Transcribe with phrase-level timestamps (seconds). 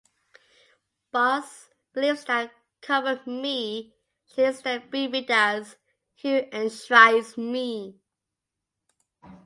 [1.13, 2.51] Moss believes that
[2.81, 3.93] "covered me"
[4.25, 5.77] should instead be read as
[6.23, 7.99] "who enshrines me".